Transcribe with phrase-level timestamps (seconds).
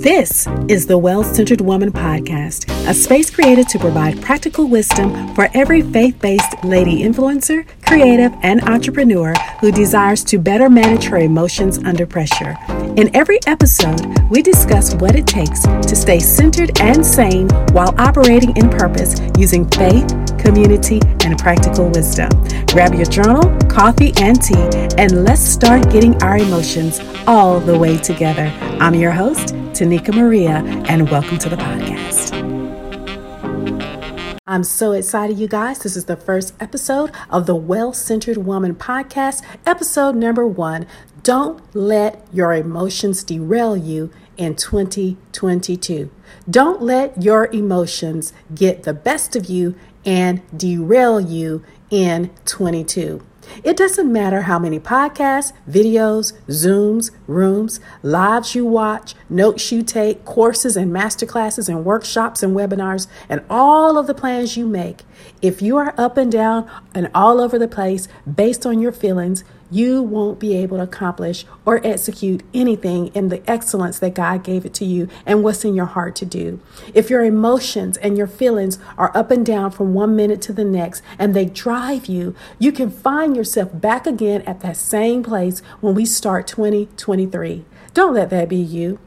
[0.00, 5.50] This is the Well Centered Woman Podcast, a space created to provide practical wisdom for
[5.52, 11.76] every faith based lady influencer, creative, and entrepreneur who desires to better manage her emotions
[11.84, 12.56] under pressure.
[12.96, 14.00] In every episode,
[14.30, 19.68] we discuss what it takes to stay centered and sane while operating in purpose using
[19.68, 20.10] faith,
[20.40, 22.30] community, and practical wisdom.
[22.66, 24.68] Grab your journal, coffee, and tea,
[24.98, 28.46] and let's start getting our emotions all the way together.
[28.80, 32.40] I'm your host, Tonika Maria, and welcome to the podcast.
[34.46, 35.78] I'm so excited, you guys.
[35.78, 40.88] This is the first episode of the Well Centered Woman podcast, episode number one.
[41.22, 46.10] Don't let your emotions derail you in 2022.
[46.48, 53.22] Don't let your emotions get the best of you and derail you in 22.
[53.64, 60.24] It doesn't matter how many podcasts, videos, Zooms, rooms, lives you watch, notes you take,
[60.24, 65.02] courses and masterclasses and workshops and webinars, and all of the plans you make.
[65.42, 69.44] If you are up and down and all over the place based on your feelings,
[69.70, 74.64] you won't be able to accomplish or execute anything in the excellence that God gave
[74.64, 76.60] it to you and what's in your heart to do.
[76.94, 80.64] If your emotions and your feelings are up and down from one minute to the
[80.64, 85.60] next and they drive you, you can find yourself back again at that same place
[85.80, 87.64] when we start 2023.
[87.94, 88.98] Don't let that be you.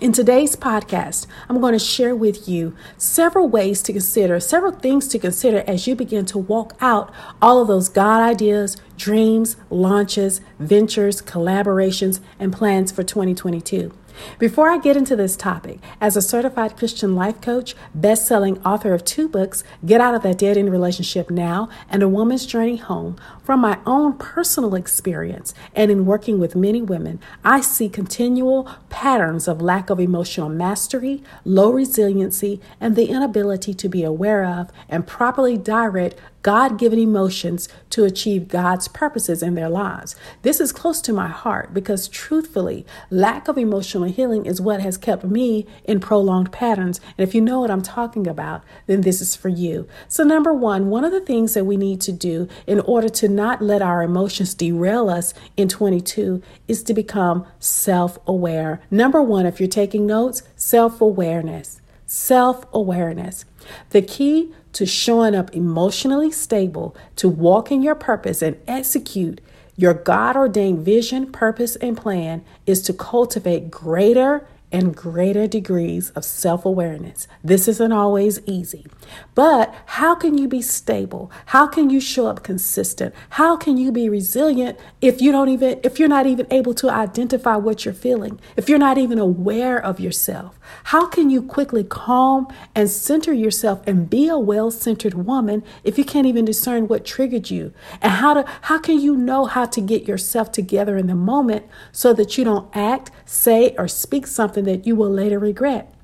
[0.00, 5.08] In today's podcast, I'm going to share with you several ways to consider, several things
[5.08, 10.40] to consider as you begin to walk out all of those God ideas, dreams, launches,
[10.60, 13.92] ventures, collaborations, and plans for 2022.
[14.38, 18.94] Before I get into this topic, as a certified Christian life coach, best selling author
[18.94, 22.76] of two books, Get Out of That Dead End Relationship Now and A Woman's Journey
[22.76, 28.68] Home, from my own personal experience and in working with many women, I see continual
[28.90, 34.70] patterns of lack of emotional mastery, low resiliency, and the inability to be aware of
[34.88, 40.14] and properly direct God given emotions to achieve God's purposes in their lives.
[40.42, 44.96] This is close to my heart because, truthfully, lack of emotional healing is what has
[44.96, 47.00] kept me in prolonged patterns.
[47.16, 49.88] And if you know what I'm talking about, then this is for you.
[50.06, 53.28] So, number one, one of the things that we need to do in order to
[53.28, 58.80] not let our emotions derail us in 22 is to become self aware.
[58.90, 61.80] Number one, if you're taking notes, self awareness.
[62.08, 63.44] Self awareness.
[63.90, 69.42] The key to showing up emotionally stable, to walk in your purpose and execute
[69.76, 76.24] your God ordained vision, purpose, and plan is to cultivate greater and greater degrees of
[76.24, 77.26] self awareness.
[77.42, 78.86] This isn't always easy,
[79.34, 81.30] but how can you be stable?
[81.46, 83.14] How can you show up consistent?
[83.30, 86.90] How can you be resilient if you don't even, if you're not even able to
[86.90, 90.58] identify what you're feeling, if you're not even aware of yourself?
[90.84, 95.96] How can you quickly calm and center yourself and be a well centered woman if
[95.96, 97.72] you can't even discern what triggered you?
[98.02, 101.66] And how to, how can you know how to get yourself together in the moment
[101.90, 104.57] so that you don't act, say, or speak something?
[104.58, 105.94] Something that you will later regret.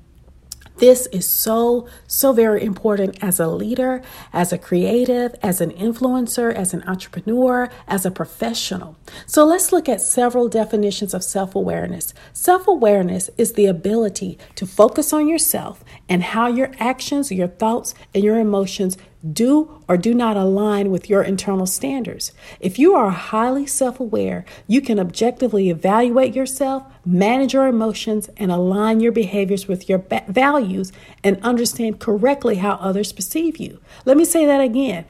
[0.77, 4.01] This is so, so very important as a leader,
[4.33, 8.97] as a creative, as an influencer, as an entrepreneur, as a professional.
[9.25, 12.13] So let's look at several definitions of self awareness.
[12.33, 17.93] Self awareness is the ability to focus on yourself and how your actions, your thoughts,
[18.13, 18.97] and your emotions
[19.31, 22.31] do or do not align with your internal standards.
[22.59, 28.51] If you are highly self aware, you can objectively evaluate yourself, manage your emotions, and
[28.51, 30.91] align your behaviors with your values
[31.23, 33.79] and understand correctly how others perceive you.
[34.05, 35.05] Let me say that again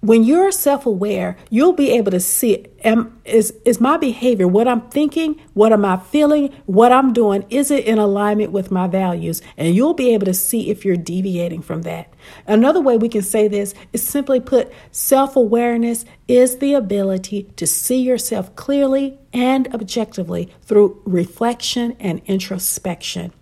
[0.00, 4.80] when you're self-aware you'll be able to see am, is, is my behavior what i'm
[4.90, 9.40] thinking what am i feeling what i'm doing is it in alignment with my values?
[9.56, 12.12] And you'll be able to see if you're deviating from that.
[12.46, 18.00] Another way we can say this is simply put self-awareness is the ability to see
[18.00, 23.32] yourself clearly and objectively through reflection and introspection.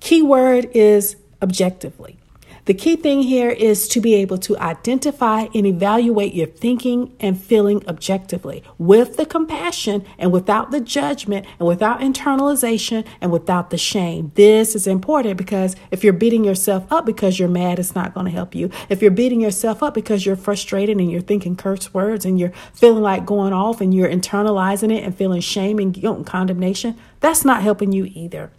[0.00, 2.18] Key word is objectively
[2.68, 7.40] the key thing here is to be able to identify and evaluate your thinking and
[7.40, 13.78] feeling objectively with the compassion and without the judgment and without internalization and without the
[13.78, 14.32] shame.
[14.34, 18.26] This is important because if you're beating yourself up because you're mad, it's not going
[18.26, 18.70] to help you.
[18.90, 22.52] If you're beating yourself up because you're frustrated and you're thinking curse words and you're
[22.74, 26.98] feeling like going off and you're internalizing it and feeling shame and guilt and condemnation,
[27.20, 28.52] that's not helping you either.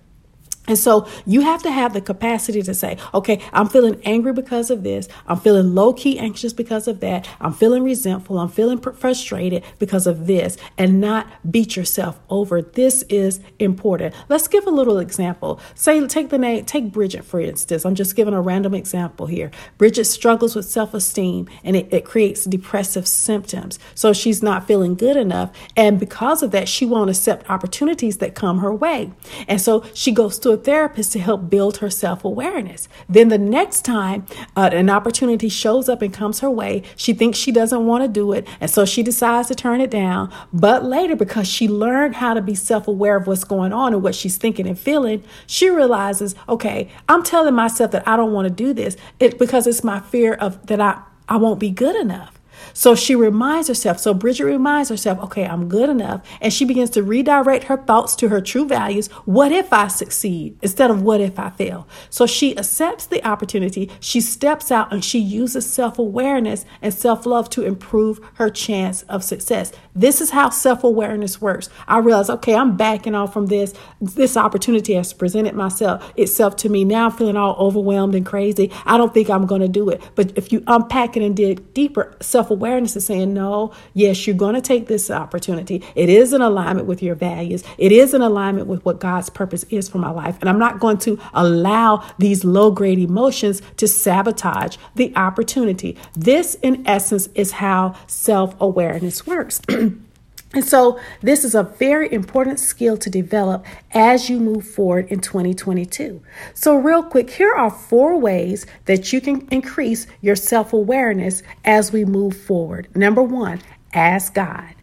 [0.69, 4.69] And so you have to have the capacity to say, okay, I'm feeling angry because
[4.69, 5.10] of this.
[5.27, 7.27] I'm feeling low key anxious because of that.
[7.42, 8.38] I'm feeling resentful.
[8.38, 12.62] I'm feeling frustrated because of this and not beat yourself over.
[12.62, 14.13] This is important.
[14.30, 15.60] Let's give a little example.
[15.74, 17.83] Say, take the name, take Bridget, for instance.
[17.83, 19.50] I'm just giving a random example here.
[19.80, 23.80] Bridget struggles with self esteem and it, it creates depressive symptoms.
[23.95, 25.51] So she's not feeling good enough.
[25.75, 29.12] And because of that, she won't accept opportunities that come her way.
[29.48, 32.88] And so she goes to a therapist to help build her self awareness.
[33.07, 34.25] Then the next time
[34.56, 38.07] uh, an opportunity shows up and comes her way, she thinks she doesn't want to
[38.07, 38.47] do it.
[38.59, 40.31] And so she decides to turn it down.
[40.53, 44.03] But later, because she learned how to be self aware of what's going on and
[44.03, 48.47] what she's thinking and feeling, she realizes, okay, I'm telling myself that I don't want
[48.47, 51.95] to do this it, because it's my fear of that I, I won't be good
[51.95, 52.38] enough.
[52.73, 56.21] So she reminds herself, so Bridget reminds herself, okay, I'm good enough.
[56.41, 59.07] And she begins to redirect her thoughts to her true values.
[59.25, 61.88] What if I succeed instead of what if I fail?
[62.09, 63.89] So she accepts the opportunity.
[64.00, 69.03] She steps out and she uses self awareness and self love to improve her chance
[69.03, 69.71] of success.
[69.95, 71.69] This is how self awareness works.
[71.88, 73.73] I realize, okay, I'm backing off from this.
[74.01, 76.83] This opportunity has presented myself itself to me.
[76.83, 78.71] Now I'm feeling all overwhelmed and crazy.
[78.85, 80.01] I don't think I'm going to do it.
[80.15, 84.36] But if you unpack it and dig deeper, self awareness is saying, no, yes, you're
[84.36, 85.84] going to take this opportunity.
[85.96, 89.63] It is in alignment with your values, it is in alignment with what God's purpose
[89.69, 90.38] is for my life.
[90.42, 95.98] And I'm not going to allow these low grade emotions to sabotage the opportunity.
[96.16, 99.62] This, in essence, is how self awareness works.
[100.54, 105.19] And so, this is a very important skill to develop as you move forward in
[105.19, 106.24] 2022.
[106.56, 111.92] So, real quick, here are four ways that you can increase your self awareness as
[111.92, 112.88] we move forward.
[112.96, 113.62] Number one,
[113.94, 114.74] ask God.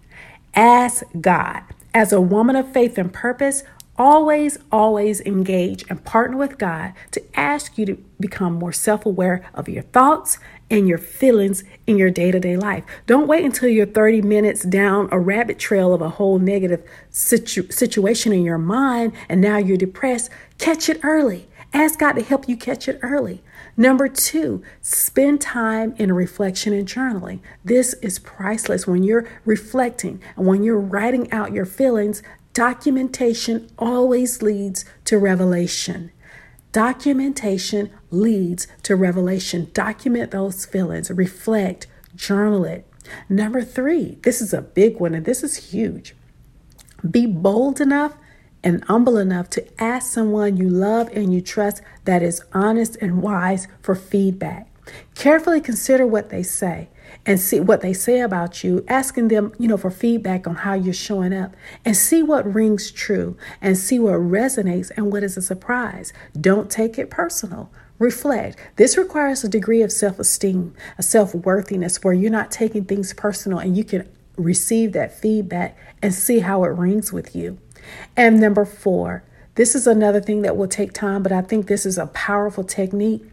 [0.54, 1.62] Ask God.
[1.92, 3.64] As a woman of faith and purpose,
[3.98, 9.48] always, always engage and partner with God to ask you to become more self aware
[9.54, 10.38] of your thoughts
[10.70, 12.84] and your feelings in your day to day life.
[13.06, 17.70] Don't wait until you're 30 minutes down a rabbit trail of a whole negative situ-
[17.70, 20.30] situation in your mind and now you're depressed.
[20.58, 21.48] Catch it early.
[21.72, 23.42] Ask God to help you catch it early.
[23.76, 27.40] Number two, spend time in reflection and journaling.
[27.64, 28.86] This is priceless.
[28.86, 32.22] When you're reflecting and when you're writing out your feelings,
[32.56, 36.10] documentation always leads to revelation.
[36.72, 39.68] Documentation leads to revelation.
[39.74, 42.90] Document those feelings, reflect, journal it.
[43.28, 46.16] Number three, this is a big one and this is huge.
[47.08, 48.16] Be bold enough
[48.64, 53.20] and humble enough to ask someone you love and you trust that is honest and
[53.20, 54.66] wise for feedback.
[55.14, 56.88] Carefully consider what they say
[57.24, 60.74] and see what they say about you, asking them, you know, for feedback on how
[60.74, 61.54] you're showing up
[61.84, 66.12] and see what rings true and see what resonates and what is a surprise.
[66.40, 67.70] Don't take it personal.
[67.98, 68.58] Reflect.
[68.76, 73.14] This requires a degree of self esteem, a self worthiness where you're not taking things
[73.14, 77.58] personal and you can receive that feedback and see how it rings with you.
[78.16, 79.24] And number four,
[79.54, 82.64] this is another thing that will take time, but I think this is a powerful
[82.64, 83.24] technique.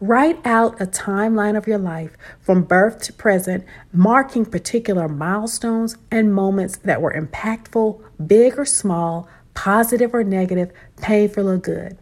[0.00, 6.34] Write out a timeline of your life from birth to present, marking particular milestones and
[6.34, 11.98] moments that were impactful, big or small, positive or negative, painful or good.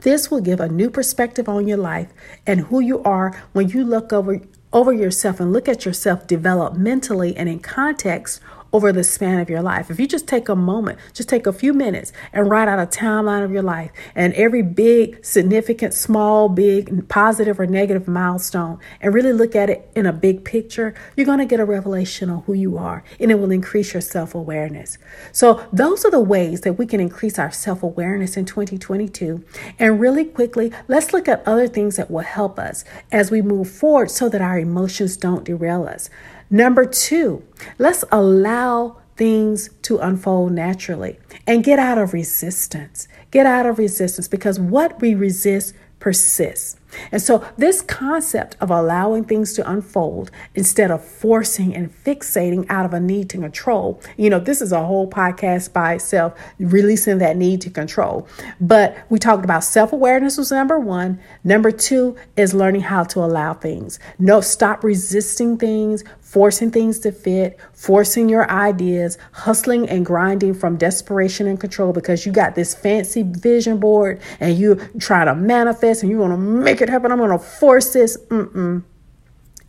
[0.00, 2.12] This will give a new perspective on your life
[2.46, 4.40] and who you are when you look over
[4.72, 8.40] over yourself and look at yourself developmentally and in context
[8.72, 9.90] over the span of your life.
[9.90, 12.86] If you just take a moment, just take a few minutes and write out a
[12.86, 19.14] timeline of your life and every big, significant, small, big, positive or negative milestone and
[19.14, 22.42] really look at it in a big picture, you're going to get a revelation on
[22.42, 24.98] who you are and it will increase your self awareness.
[25.32, 29.44] So, those are the ways that we can increase our self awareness in 2022.
[29.78, 33.70] And really quickly, let's look at other things that will help us as we move
[33.70, 36.10] forward so that our emotions don't derail us.
[36.50, 37.44] Number two,
[37.78, 43.08] let's allow things to unfold naturally and get out of resistance.
[43.30, 46.76] Get out of resistance because what we resist persists.
[47.12, 52.86] And so, this concept of allowing things to unfold instead of forcing and fixating out
[52.86, 57.18] of a need to control, you know, this is a whole podcast by itself, releasing
[57.18, 58.26] that need to control.
[58.60, 61.20] But we talked about self awareness was number one.
[61.44, 63.98] Number two is learning how to allow things.
[64.18, 70.76] No, stop resisting things, forcing things to fit, forcing your ideas, hustling and grinding from
[70.76, 76.02] desperation and control because you got this fancy vision board and you try to manifest
[76.02, 77.10] and you want to make it happen.
[77.10, 78.18] I'm going to force this.
[78.28, 78.84] Mm-mm.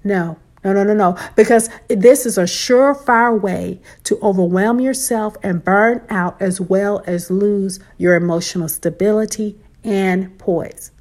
[0.03, 1.17] No, No, no, no, no.
[1.37, 7.31] Because this is a surefire way to overwhelm yourself and burn out as well as
[7.31, 10.91] lose your emotional stability and poise.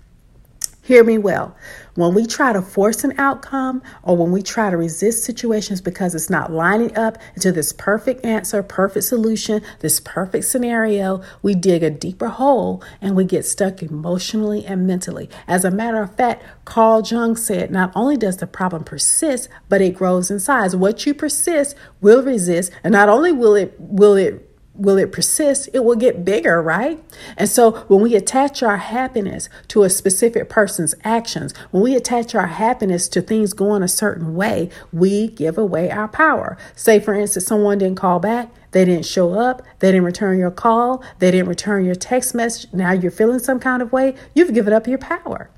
[0.82, 1.56] Hear me well.
[1.98, 6.14] When we try to force an outcome or when we try to resist situations because
[6.14, 11.82] it's not lining up into this perfect answer, perfect solution, this perfect scenario, we dig
[11.82, 15.28] a deeper hole and we get stuck emotionally and mentally.
[15.48, 19.80] As a matter of fact, Carl Jung said not only does the problem persist, but
[19.80, 20.76] it grows in size.
[20.76, 24.47] What you persist will resist, and not only will it will it
[24.78, 25.68] will it persist?
[25.74, 27.02] It will get bigger, right?
[27.36, 32.34] And so when we attach our happiness to a specific person's actions, when we attach
[32.34, 36.56] our happiness to things going a certain way, we give away our power.
[36.74, 38.50] Say, for instance, someone didn't call back.
[38.70, 39.62] They didn't show up.
[39.80, 41.02] They didn't return your call.
[41.18, 42.72] They didn't return your text message.
[42.72, 44.14] Now you're feeling some kind of way.
[44.34, 45.50] You've given up your power.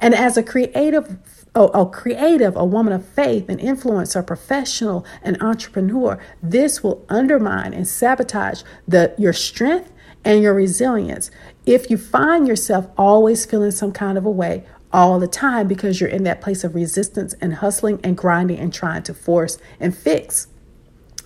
[0.00, 5.40] And as a creative a, a, creative, a woman of faith, an influencer, professional, an
[5.40, 9.92] entrepreneur, this will undermine and sabotage the your strength
[10.24, 11.30] and your resilience.
[11.66, 16.00] If you find yourself always feeling some kind of a way all the time because
[16.00, 19.96] you're in that place of resistance and hustling and grinding and trying to force and
[19.96, 20.48] fix.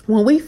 [0.07, 0.39] When we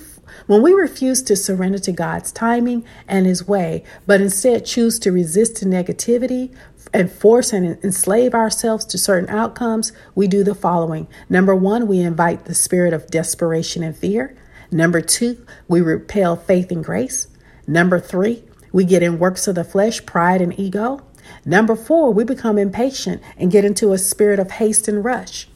[0.46, 5.12] when we refuse to surrender to God's timing and His way, but instead choose to
[5.12, 6.54] resist to negativity,
[6.92, 11.06] and force and enslave ourselves to certain outcomes, we do the following.
[11.28, 14.36] Number one, we invite the spirit of desperation and fear.
[14.70, 17.28] Number two, we repel faith and grace.
[17.66, 21.02] Number three, we get in works of the flesh, pride and ego.
[21.44, 25.48] Number four, we become impatient and get into a spirit of haste and rush.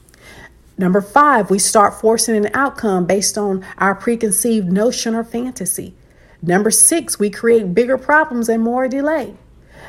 [0.81, 5.95] Number five, we start forcing an outcome based on our preconceived notion or fantasy.
[6.41, 9.35] Number six, we create bigger problems and more delay.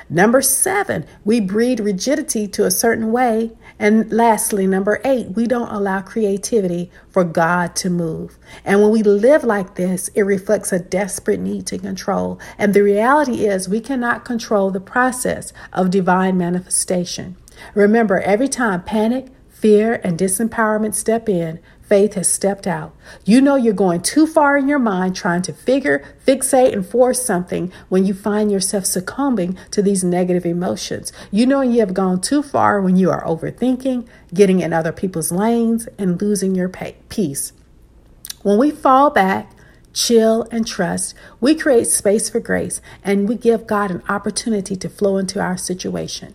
[0.09, 3.51] Number seven, we breed rigidity to a certain way.
[3.79, 8.37] And lastly, number eight, we don't allow creativity for God to move.
[8.65, 12.37] And when we live like this, it reflects a desperate need to control.
[12.57, 17.37] And the reality is, we cannot control the process of divine manifestation.
[17.75, 19.27] Remember, every time panic,
[19.61, 22.95] fear, and disempowerment step in, faith has stepped out.
[23.25, 27.23] You know you're going too far in your mind trying to figure, fixate, and force
[27.23, 31.13] something when you find yourself succumbing to these negative emotions.
[31.29, 35.31] You know you have gone too far when you are overthinking, getting in other people's
[35.31, 36.69] lanes, and losing your
[37.09, 37.53] peace.
[38.41, 39.51] When we fall back,
[39.93, 44.89] chill, and trust, we create space for grace and we give God an opportunity to
[44.89, 46.33] flow into our situation.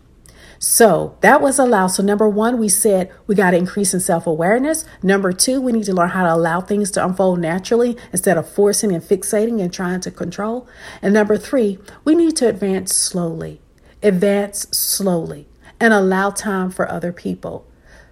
[0.59, 1.89] So that was allowed.
[1.89, 4.85] So, number one, we said we got to increase in self awareness.
[5.03, 8.49] Number two, we need to learn how to allow things to unfold naturally instead of
[8.49, 10.67] forcing and fixating and trying to control.
[11.03, 13.61] And number three, we need to advance slowly,
[14.03, 15.49] advance slowly,
[15.79, 17.67] and allow time for other people.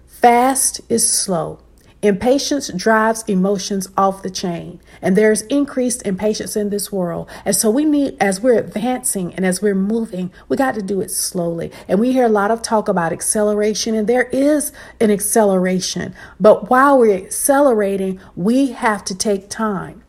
[0.05, 1.59] Fast is slow.
[2.05, 7.27] Impatience drives emotions off the chain, and there's increased impatience in this world.
[7.43, 11.01] And so we need, as we're advancing and as we're moving, we got to do
[11.01, 11.71] it slowly.
[11.87, 16.13] And we hear a lot of talk about acceleration, and there is an acceleration.
[16.39, 20.03] But while we're accelerating, we have to take time.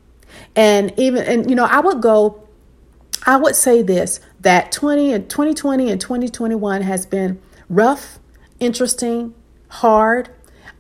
[0.55, 2.47] And even, and you know, I would go,
[3.25, 8.19] I would say this that 20 and 2020 and 2021 has been rough,
[8.61, 9.35] interesting,
[9.69, 10.29] hard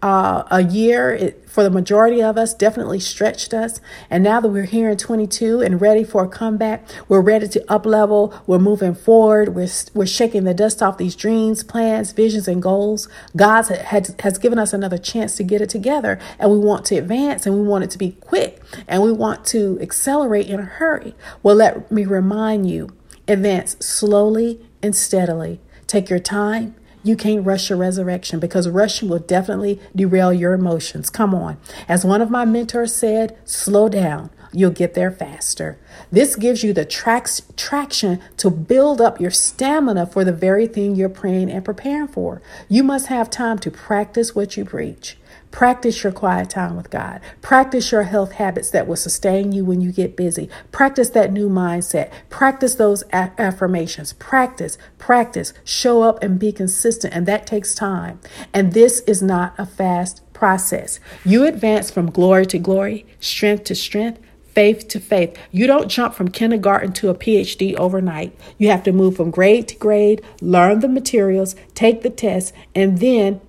[0.06, 3.80] uh, a year it, for the majority of us definitely stretched us.
[4.08, 7.72] And now that we're here in 22 and ready for a comeback, we're ready to
[7.72, 8.32] up level.
[8.46, 9.56] We're moving forward.
[9.56, 13.08] We're, we're shaking the dust off these dreams, plans, visions, and goals.
[13.34, 16.20] God has, has given us another chance to get it together.
[16.38, 19.44] And we want to advance and we want it to be quick and we want
[19.46, 21.16] to accelerate in a hurry.
[21.42, 22.96] Well, let me remind you
[23.26, 25.58] advance slowly and steadily.
[25.88, 31.08] Take your time you can't rush your resurrection because rushing will definitely derail your emotions.
[31.08, 31.56] Come on.
[31.88, 34.30] As one of my mentors said, slow down.
[34.52, 35.78] You'll get there faster.
[36.10, 40.96] This gives you the trax- traction to build up your stamina for the very thing
[40.96, 42.42] you're praying and preparing for.
[42.68, 45.16] You must have time to practice what you preach.
[45.56, 47.22] Practice your quiet time with God.
[47.40, 50.50] Practice your health habits that will sustain you when you get busy.
[50.70, 52.10] Practice that new mindset.
[52.28, 54.12] Practice those a- affirmations.
[54.12, 57.14] Practice, practice, show up and be consistent.
[57.14, 58.20] And that takes time.
[58.52, 61.00] And this is not a fast process.
[61.24, 64.20] You advance from glory to glory, strength to strength,
[64.56, 65.38] faith to faith.
[65.52, 68.38] You don't jump from kindergarten to a PhD overnight.
[68.58, 72.98] You have to move from grade to grade, learn the materials, take the tests, and
[72.98, 73.40] then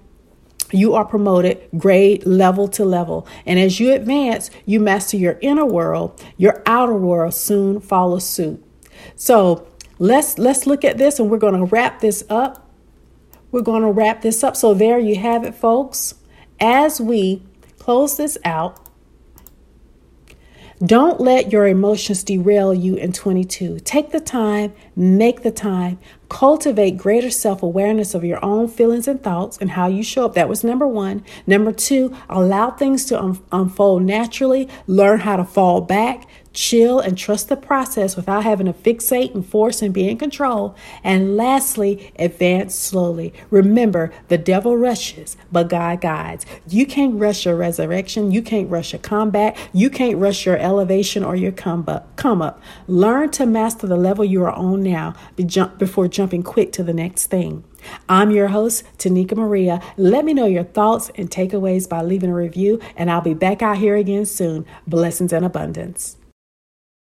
[0.72, 3.28] you are promoted grade level to level.
[3.46, 8.64] And as you advance, you master your inner world, your outer world soon follows suit.
[9.16, 9.68] So
[10.00, 12.70] let's let's look at this and we're going to wrap this up.
[13.52, 14.56] We're going to wrap this up.
[14.56, 16.16] So there you have it, folks.
[16.60, 17.44] as we
[17.80, 18.87] close this out,
[20.84, 23.80] don't let your emotions derail you in 22.
[23.80, 25.98] Take the time, make the time,
[26.30, 30.36] cultivate greater self awareness of your own feelings and thoughts and how you show up.
[30.36, 31.24] That was number one.
[31.48, 37.16] Number two, allow things to un- unfold naturally, learn how to fall back, chill, and
[37.16, 40.76] trust the process without having to fixate and force and be in control.
[41.04, 43.32] And lastly, advance slowly.
[43.52, 46.48] Remember, the devil rushes, but God guides.
[46.68, 48.32] You can't rush your resurrection.
[48.32, 49.56] You can't rush your combat.
[49.72, 52.16] You can't rush your elevation or your come up.
[52.16, 52.60] Come up.
[52.88, 57.28] Learn to master the level you are on now before jumping quick to the next
[57.28, 57.64] thing.
[58.10, 59.80] I'm your host, Tonika Maria.
[59.96, 63.62] Let me know your thoughts and takeaways by leaving a review, and I'll be back
[63.62, 64.66] out here again soon.
[64.88, 66.17] Blessings and abundance.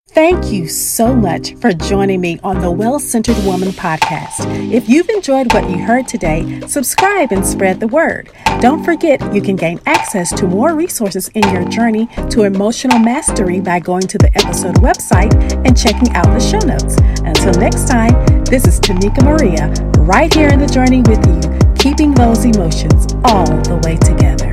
[0.09, 4.45] Thank you so much for joining me on the Well Centered Woman podcast.
[4.71, 8.29] If you've enjoyed what you heard today, subscribe and spread the word.
[8.59, 13.59] Don't forget you can gain access to more resources in your journey to emotional mastery
[13.59, 15.33] by going to the episode website
[15.65, 16.95] and checking out the show notes.
[17.23, 19.69] Until next time, this is Tonika Maria,
[20.03, 24.52] right here in the journey with you, keeping those emotions all the way together.